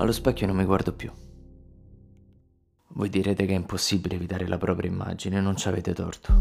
[0.00, 1.10] Allo specchio non mi guardo più.
[2.94, 6.32] Voi direte che è impossibile evitare la propria immagine, non ci avete torto.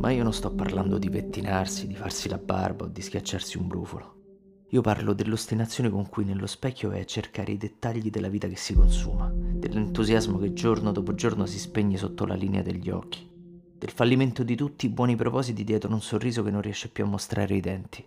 [0.00, 3.68] Ma io non sto parlando di pettinarsi, di farsi la barba o di schiacciarsi un
[3.68, 4.14] brufolo.
[4.70, 8.56] Io parlo dell'ostinazione con cui nello specchio vai a cercare i dettagli della vita che
[8.56, 13.24] si consuma, dell'entusiasmo che giorno dopo giorno si spegne sotto la linea degli occhi,
[13.78, 17.06] del fallimento di tutti i buoni propositi dietro un sorriso che non riesce più a
[17.08, 18.04] mostrare i denti.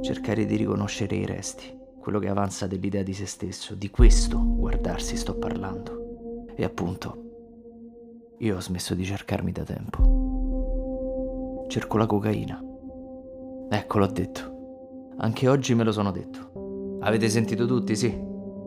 [0.00, 5.16] Cercare di riconoscere i resti, quello che avanza dell'idea di se stesso, di questo guardarsi
[5.16, 6.46] sto parlando.
[6.56, 11.66] E appunto, io ho smesso di cercarmi da tempo.
[11.68, 12.64] Cerco la cocaina.
[13.68, 15.12] Ecco, l'ho detto.
[15.18, 16.96] Anche oggi me lo sono detto.
[17.00, 18.10] Avete sentito tutti, sì?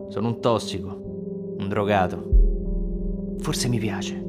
[0.10, 3.36] Sono un tossico, un drogato.
[3.40, 4.24] Forse mi piace.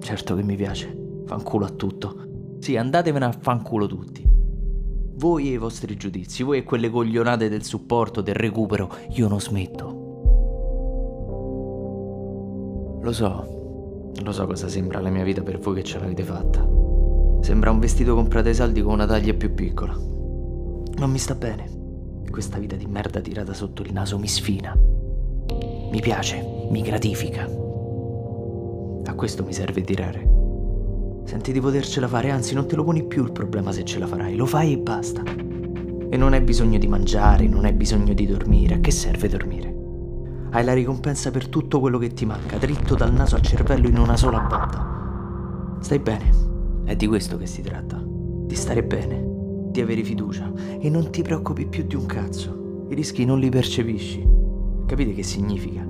[0.00, 1.22] Certo che mi piace.
[1.26, 2.56] Fanculo a tutto.
[2.58, 4.26] Sì, andatevene a fanculo tutti.
[5.16, 9.40] Voi e i vostri giudizi, voi e quelle coglionate del supporto, del recupero, io non
[9.40, 10.04] smetto.
[13.00, 16.68] Lo so, lo so cosa sembra la mia vita per voi che ce l'avete fatta.
[17.40, 19.94] Sembra un vestito comprato ai saldi con una taglia più piccola.
[19.94, 22.24] Non mi sta bene.
[22.30, 24.76] Questa vita di merda tirata sotto il naso mi sfina.
[24.76, 27.44] Mi piace, mi gratifica.
[29.04, 30.35] A questo mi serve tirare.
[31.26, 34.06] Senti di potercela fare, anzi non te lo poni più il problema se ce la
[34.06, 35.22] farai, lo fai e basta.
[35.24, 38.76] E non hai bisogno di mangiare, non hai bisogno di dormire.
[38.76, 39.74] A che serve dormire?
[40.52, 43.98] Hai la ricompensa per tutto quello che ti manca, dritto dal naso al cervello in
[43.98, 45.78] una sola botta.
[45.80, 46.30] Stai bene.
[46.84, 48.00] È di questo che si tratta.
[48.00, 49.26] Di stare bene
[49.76, 52.86] di avere fiducia e non ti preoccupi più di un cazzo.
[52.88, 54.26] I rischi non li percepisci.
[54.86, 55.84] Capite che significa?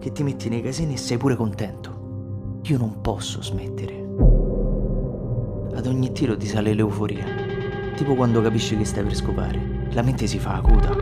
[0.00, 2.58] Che ti metti nei casini e sei pure contento.
[2.64, 4.05] Io non posso smettere.
[5.76, 7.24] Ad ogni tiro ti sale l'euforia.
[7.94, 9.88] Tipo quando capisci che stai per scopare.
[9.92, 10.94] La mente si fa acuta.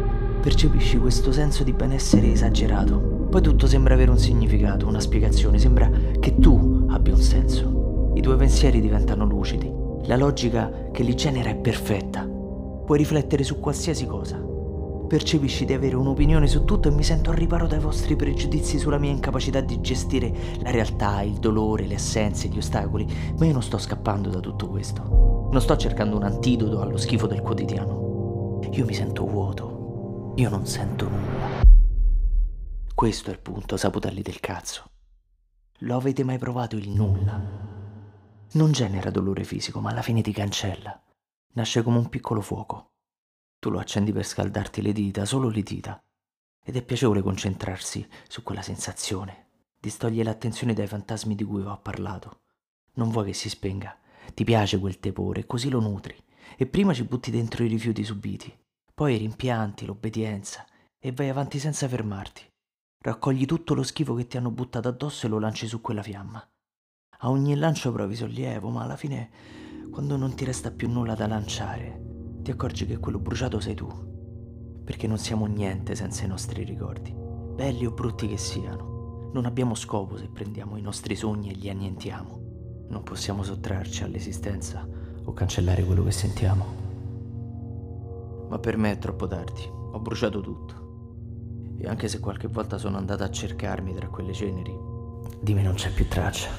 [0.43, 2.99] Percepisci questo senso di benessere esagerato.
[3.31, 5.59] Poi tutto sembra avere un significato, una spiegazione.
[5.59, 5.91] Sembra
[6.21, 8.13] che tu abbia un senso.
[8.15, 12.29] I tuoi pensieri diventano lucidi la logica che li genera è perfetta.
[12.29, 14.44] Puoi riflettere su qualsiasi cosa.
[15.15, 18.99] Percepisci di avere un'opinione su tutto e mi sento al riparo dai vostri pregiudizi sulla
[18.99, 23.07] mia incapacità di gestire la realtà, il dolore, le assenze, gli ostacoli,
[23.39, 25.49] ma io non sto scappando da tutto questo.
[25.53, 28.59] Non sto cercando un antidoto allo schifo del quotidiano.
[28.73, 30.33] Io mi sento vuoto.
[30.35, 31.63] Io non sento nulla.
[32.93, 34.83] Questo è il punto, saputelli del cazzo.
[35.79, 37.41] Lo avete mai provato il nulla?
[38.51, 41.01] Non genera dolore fisico, ma alla fine ti cancella.
[41.53, 42.94] Nasce come un piccolo fuoco.
[43.65, 45.99] Tu lo accendi per scaldarti le dita, solo le dita.
[46.63, 49.47] Ed è piacevole concentrarsi su quella sensazione.
[49.81, 52.43] Distoglie l'attenzione dai fantasmi di cui ho parlato.
[52.97, 53.99] Non vuoi che si spenga.
[54.35, 56.15] Ti piace quel tepore così lo nutri.
[56.59, 58.55] E prima ci butti dentro i rifiuti subiti,
[58.93, 60.67] poi i rimpianti, l'obbedienza
[60.99, 62.43] e vai avanti senza fermarti.
[62.99, 66.47] Raccogli tutto lo schifo che ti hanno buttato addosso e lo lanci su quella fiamma.
[67.21, 69.31] A ogni lancio provi sollievo, ma alla fine,
[69.91, 72.04] quando non ti resta più nulla da lanciare,
[72.45, 73.89] ti accorgi che quello bruciato sei tu.
[74.85, 79.31] Perché non siamo niente senza i nostri ricordi, belli o brutti che siano.
[79.33, 82.87] Non abbiamo scopo se prendiamo i nostri sogni e li annientiamo.
[82.91, 84.87] Non possiamo sottrarci all'esistenza
[85.25, 86.67] o cancellare quello che sentiamo.
[88.51, 91.77] Ma per me è troppo tardi, ho bruciato tutto.
[91.79, 94.79] E anche se qualche volta sono andata a cercarmi tra quelle ceneri,
[95.41, 96.51] di me non c'è più traccia.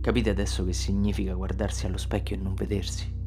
[0.00, 3.21] Capite adesso che significa guardarsi allo specchio e non vedersi?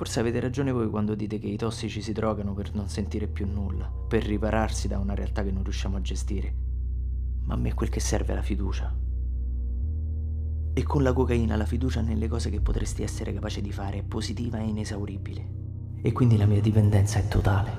[0.00, 3.46] Forse avete ragione voi quando dite che i tossici si drogano per non sentire più
[3.46, 6.54] nulla, per ripararsi da una realtà che non riusciamo a gestire.
[7.44, 8.96] Ma a me quel che serve è la fiducia.
[10.72, 14.02] E con la cocaina la fiducia nelle cose che potresti essere capace di fare è
[14.02, 15.48] positiva e inesauribile.
[16.00, 17.70] E quindi la mia dipendenza è totale.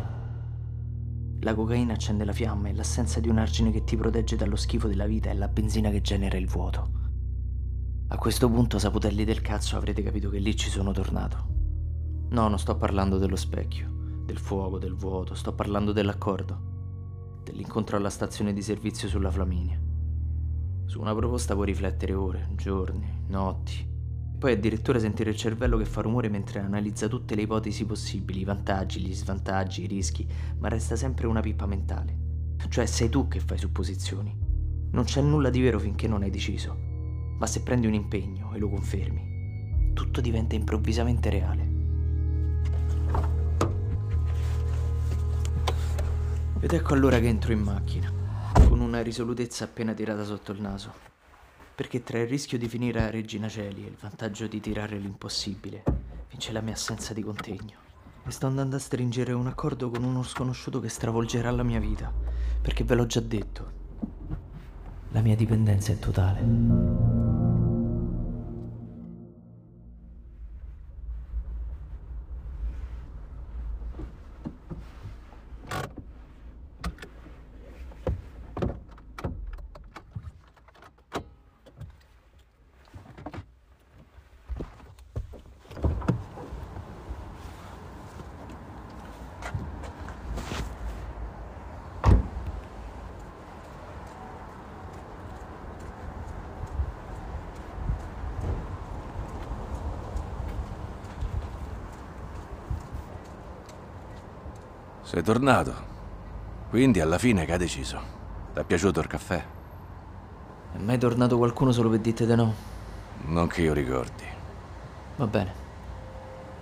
[1.39, 4.87] La cocaina accende la fiamma e l'assenza di un argine che ti protegge dallo schifo
[4.87, 6.91] della vita è la benzina che genera il vuoto.
[8.09, 11.60] A questo punto, saputelli del cazzo, avrete capito che lì ci sono tornato.
[12.31, 13.89] No, non sto parlando dello specchio,
[14.25, 19.79] del fuoco, del vuoto, sto parlando dell'accordo, dell'incontro alla stazione di servizio sulla Flaminia.
[20.85, 23.87] Su una proposta puoi riflettere ore, giorni, notti,
[24.37, 28.45] poi addirittura sentire il cervello che fa rumore mentre analizza tutte le ipotesi possibili, i
[28.45, 30.27] vantaggi, gli svantaggi, i rischi,
[30.59, 32.17] ma resta sempre una pippa mentale.
[32.67, 34.35] Cioè sei tu che fai supposizioni.
[34.91, 36.89] Non c'è nulla di vero finché non hai deciso
[37.41, 41.70] ma se prendi un impegno e lo confermi, tutto diventa improvvisamente reale.
[46.63, 48.13] Ed ecco allora che entro in macchina,
[48.67, 50.93] con una risolutezza appena tirata sotto il naso,
[51.73, 55.83] perché tra il rischio di finire a Regina Celi e il vantaggio di tirare l'impossibile,
[56.29, 57.79] vince la mia assenza di contegno.
[58.23, 62.13] e sto andando a stringere un accordo con uno sconosciuto che stravolgerà la mia vita,
[62.61, 63.71] perché ve l'ho già detto.
[65.09, 67.10] La mia dipendenza è totale.
[105.11, 105.73] Sei tornato.
[106.69, 107.99] Quindi alla fine che hai deciso?
[108.53, 109.43] Ti è piaciuto il caffè?
[110.71, 112.53] È mai tornato qualcuno solo per dite di no?
[113.25, 114.23] Non che io ricordi.
[115.17, 115.53] Va bene.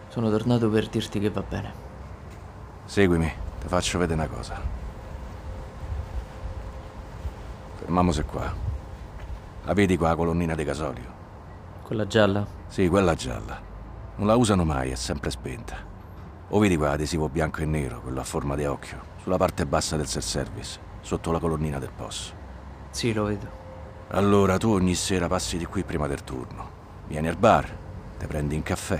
[0.07, 1.72] Sono tornato per dirti che va bene.
[2.86, 4.60] Seguimi, ti faccio vedere una cosa.
[7.75, 8.51] Fermiamoci qua.
[9.66, 11.13] La vedi qua la colonnina di gasolio?
[11.84, 12.48] Quella gialla?
[12.66, 13.62] Sì, quella gialla.
[14.16, 15.90] Non la usano mai, è sempre spenta.
[16.51, 20.07] O vedi quell'adesivo bianco e nero, quello a forma di occhio, sulla parte bassa del
[20.07, 22.34] self-service, sotto la colonnina del POS?
[22.90, 23.48] Sì, lo vedo.
[24.07, 26.78] Allora tu ogni sera passi di qui prima del turno.
[27.07, 27.69] Vieni al bar,
[28.18, 29.00] ti prendi un caffè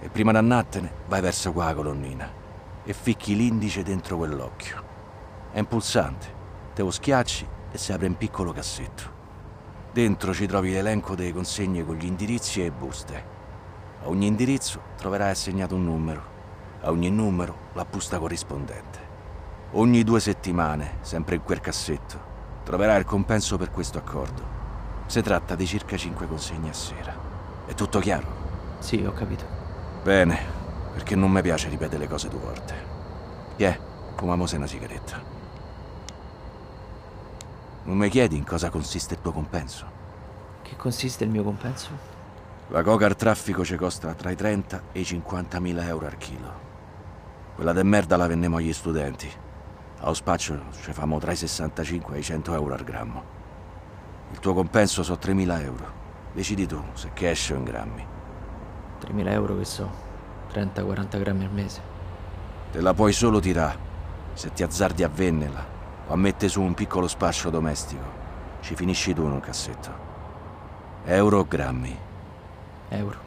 [0.00, 2.28] e prima d'annattene vai verso qua la colonnina
[2.82, 4.82] e ficchi l'indice dentro quell'occhio.
[5.52, 6.26] È un pulsante,
[6.74, 9.18] te lo schiacci e si apre un piccolo cassetto.
[9.92, 13.24] Dentro ci trovi l'elenco delle consegne con gli indirizzi e buste.
[14.02, 16.38] A ogni indirizzo troverai assegnato un numero
[16.82, 18.98] a ogni numero la busta corrispondente.
[19.72, 22.18] Ogni due settimane, sempre in quel cassetto,
[22.64, 24.58] troverai il compenso per questo accordo.
[25.06, 27.14] Si tratta di circa cinque consegne a sera.
[27.66, 28.26] È tutto chiaro?
[28.78, 29.44] Sì, ho capito.
[30.02, 30.38] Bene,
[30.92, 32.74] perché non mi piace ripetere le cose due volte.
[33.56, 33.78] Tiè,
[34.16, 35.20] fumiamoci una sigaretta.
[37.82, 39.84] Non mi chiedi in cosa consiste il tuo compenso?
[40.62, 41.90] Che consiste il mio compenso?
[42.68, 46.16] La coca al traffico ci costa tra i 30 e i 50 mila euro al
[46.16, 46.69] chilo.
[47.54, 49.30] Quella de merda la vendiamo agli studenti.
[50.00, 53.22] Allo spaccio ci famo tra i 65 e i 100 euro al grammo.
[54.30, 55.98] Il tuo compenso sono 3.000 euro.
[56.32, 58.06] Decidi tu se cash o in grammi.
[59.00, 59.90] 3.000 euro che so,
[60.52, 61.80] 30-40 grammi al mese.
[62.70, 63.78] Te la puoi solo tirare
[64.32, 65.66] se ti azzardi a vennela
[66.06, 68.18] o a mettere su un piccolo spaccio domestico.
[68.60, 70.08] Ci finisci tu in un cassetto.
[71.04, 71.98] Euro o grammi?
[72.90, 73.18] Euro.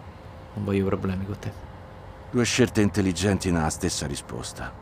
[0.53, 1.72] Non voglio problemi con te.
[2.33, 4.73] Due scelte intelligenti nella stessa risposta.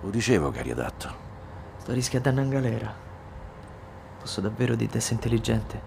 [0.00, 1.14] Lo dicevo che eri adatto.
[1.78, 2.92] Sto rischiando in galera.
[4.18, 5.80] Posso davvero dire essere intelligente?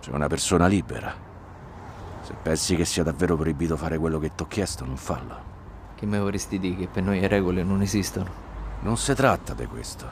[0.00, 1.14] Sei una persona libera.
[2.20, 5.34] Se pensi che sia davvero proibito fare quello che ti ho chiesto, non fallo.
[5.94, 8.30] Che mi vorresti dire che per noi le regole non esistono?
[8.80, 10.06] Non si tratta di questo.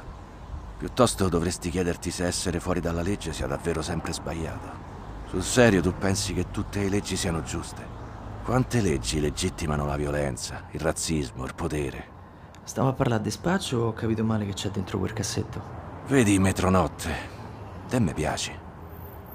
[0.79, 4.71] Piuttosto dovresti chiederti se essere fuori dalla legge sia davvero sempre sbagliato.
[5.27, 7.98] Sul serio tu pensi che tutte le leggi siano giuste?
[8.49, 12.05] Quante leggi legittimano la violenza, il razzismo, il potere?
[12.65, 15.63] Stiamo a parlare di spaccio o ho capito male che c'è dentro quel cassetto?
[16.07, 17.15] Vedi, metronotte,
[17.91, 18.51] te mi piaci.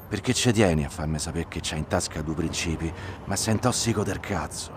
[0.10, 2.92] Perché ci tieni a farmi sapere che c'hai in tasca due principi,
[3.26, 4.72] ma sei tossico del cazzo.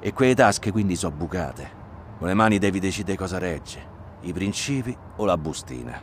[0.00, 1.70] E quelle tasche quindi sono bucate.
[2.16, 3.86] Con le mani devi decidere cosa regge,
[4.22, 6.02] i principi o la bustina.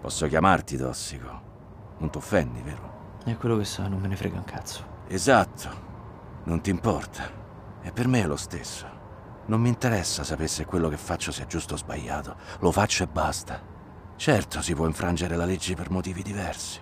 [0.00, 1.42] Posso chiamarti tossico.
[1.98, 3.18] Non t'offendi, vero?
[3.24, 4.82] È quello che so, non me ne frega un cazzo.
[5.06, 5.89] Esatto.
[6.50, 7.30] Non ti importa.
[7.80, 8.84] E per me è lo stesso.
[9.46, 12.34] Non mi interessa sapere se quello che faccio sia giusto o sbagliato.
[12.58, 13.62] Lo faccio e basta.
[14.16, 16.80] Certo, si può infrangere la legge per motivi diversi.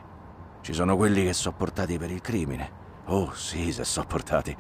[0.62, 2.70] Ci sono quelli che sono portati per il crimine.
[3.08, 4.56] Oh, sì, se sono portati.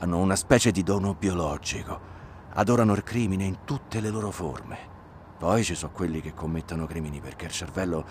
[0.00, 2.00] Hanno una specie di dono biologico.
[2.54, 4.78] Adorano il crimine in tutte le loro forme.
[5.38, 8.04] Poi ci sono quelli che commettono crimini perché il cervello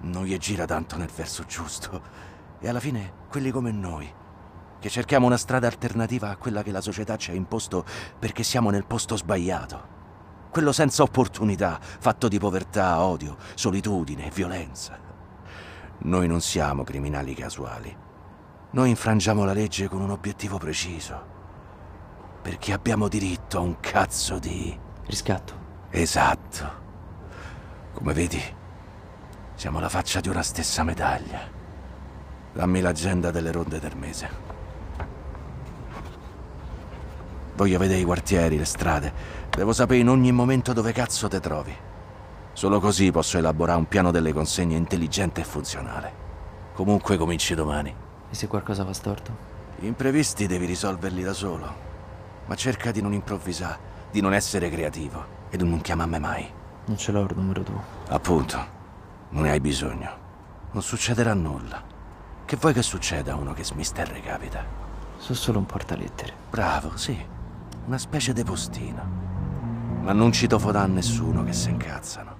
[0.00, 2.00] non gli gira tanto nel verso giusto.
[2.58, 4.10] E alla fine, quelli come noi,
[4.84, 7.86] che cerchiamo una strada alternativa a quella che la società ci ha imposto
[8.18, 9.82] perché siamo nel posto sbagliato.
[10.50, 14.98] Quello senza opportunità, fatto di povertà, odio, solitudine, violenza.
[16.00, 17.96] Noi non siamo criminali casuali.
[18.72, 21.18] Noi infrangiamo la legge con un obiettivo preciso.
[22.42, 24.78] Perché abbiamo diritto a un cazzo di...
[25.06, 25.54] Riscatto.
[25.88, 26.72] Esatto.
[27.94, 28.42] Come vedi,
[29.54, 31.40] siamo la faccia di una stessa medaglia.
[32.52, 34.53] Dammi l'agenda delle ronde del mese.
[37.56, 39.12] Voglio vedere i quartieri, le strade.
[39.50, 41.74] Devo sapere in ogni momento dove cazzo te trovi.
[42.52, 46.12] Solo così posso elaborare un piano delle consegne intelligente e funzionale.
[46.74, 47.94] Comunque cominci domani.
[48.28, 49.52] E se qualcosa va storto?
[49.76, 51.72] Gli imprevisti devi risolverli da solo.
[52.46, 53.78] Ma cerca di non improvvisare,
[54.10, 56.50] di non essere creativo e di non chiamarmi mai.
[56.86, 57.82] Non ce l'ho il numero tuo.
[58.08, 58.72] Appunto.
[59.30, 60.10] Non ne hai bisogno.
[60.72, 61.82] Non succederà nulla.
[62.44, 64.64] Che vuoi che succeda a uno che smisterre capita?
[65.18, 66.32] Sono solo un portalettere.
[66.50, 67.33] Bravo, sì
[67.86, 69.22] una specie di postino.
[70.02, 72.32] Ma non ci tofo da a nessuno che se incazzano.